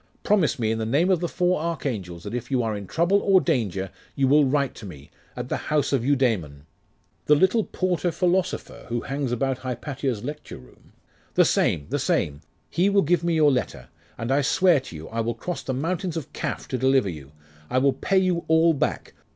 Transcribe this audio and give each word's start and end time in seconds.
Promise 0.23 0.57
me, 0.57 0.71
in 0.71 0.79
the 0.79 0.85
name 0.87 1.11
of 1.11 1.19
the 1.19 1.27
four 1.27 1.59
archangels, 1.59 2.23
that 2.23 2.33
if 2.33 2.49
you 2.49 2.63
are 2.63 2.75
in 2.75 2.87
trouble 2.87 3.19
or 3.19 3.39
danger, 3.39 3.91
you 4.15 4.27
will 4.27 4.45
write 4.45 4.73
to 4.73 4.85
me, 4.87 5.11
at 5.35 5.47
the 5.47 5.57
house 5.69 5.93
of 5.93 6.03
Eudaimon.' 6.03 6.65
'The 7.27 7.35
little 7.35 7.65
porter 7.65 8.11
philosopher, 8.11 8.87
who 8.89 9.01
hangs 9.01 9.31
about 9.31 9.59
Hypatia's 9.59 10.23
lecture 10.23 10.57
room?' 10.57 10.93
'The 11.35 11.45
same, 11.45 11.85
the 11.89 11.99
same. 11.99 12.41
He 12.71 12.89
will 12.89 13.03
give 13.03 13.23
me 13.23 13.35
your 13.35 13.51
letter, 13.51 13.89
and 14.17 14.31
I 14.31 14.41
swear 14.41 14.79
to 14.79 14.95
you, 14.95 15.07
I 15.09 15.19
will 15.21 15.35
cross 15.35 15.61
the 15.61 15.71
mountains 15.71 16.17
of 16.17 16.33
Kaf, 16.33 16.67
to 16.69 16.79
deliver 16.79 17.09
you! 17.09 17.31
I 17.69 17.77
will 17.77 17.93
pay 17.93 18.17
you 18.17 18.43
all 18.47 18.73
back. 18.73 19.13